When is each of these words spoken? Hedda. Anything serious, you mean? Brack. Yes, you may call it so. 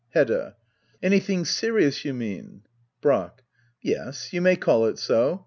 Hedda. 0.15 0.55
Anything 1.03 1.45
serious, 1.45 2.03
you 2.03 2.15
mean? 2.15 2.63
Brack. 3.01 3.43
Yes, 3.83 4.33
you 4.33 4.41
may 4.41 4.55
call 4.55 4.85
it 4.87 4.97
so. 4.97 5.39